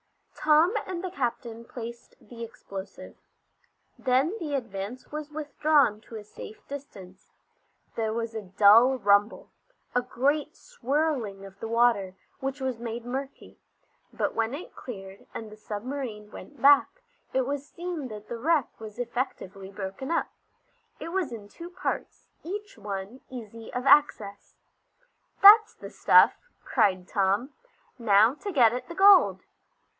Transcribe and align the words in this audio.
Tom 0.35 0.73
and 0.87 1.03
the 1.03 1.11
captain 1.11 1.63
placed 1.63 2.15
the 2.19 2.43
explosive. 2.43 3.15
Then 3.99 4.35
the 4.39 4.55
Advance 4.55 5.11
was 5.11 5.29
withdrawn 5.29 6.01
to 6.01 6.15
a 6.15 6.23
safe 6.23 6.67
distance. 6.67 7.29
There 7.93 8.11
was 8.11 8.33
a 8.33 8.41
dull 8.41 8.97
rumble, 8.97 9.51
a 9.93 10.01
great 10.01 10.55
swirling 10.57 11.45
of 11.45 11.59
the 11.59 11.67
water, 11.67 12.15
which 12.39 12.59
was 12.59 12.79
made 12.79 13.05
murky; 13.05 13.59
but 14.11 14.33
when 14.33 14.55
it 14.55 14.75
cleared, 14.75 15.27
and 15.35 15.51
the 15.51 15.55
submarine 15.55 16.31
went 16.31 16.59
back, 16.59 17.03
it 17.31 17.45
was 17.45 17.69
seen 17.69 18.07
that 18.07 18.27
the 18.27 18.39
wreck 18.39 18.67
was 18.79 18.97
effectively 18.97 19.69
broken 19.71 20.09
up. 20.09 20.29
It 20.99 21.09
was 21.09 21.31
in 21.31 21.47
two 21.47 21.69
parts, 21.69 22.29
each 22.43 22.75
one 22.79 23.21
easy 23.29 23.71
of 23.71 23.85
access. 23.85 24.55
"That's 25.43 25.75
the 25.75 25.91
stuff!" 25.91 26.35
cried 26.65 27.07
Tom. 27.07 27.53
"Now 27.99 28.33
to 28.33 28.51
get 28.51 28.73
at 28.73 28.87
the 28.87 28.95
gold!" 28.95 29.43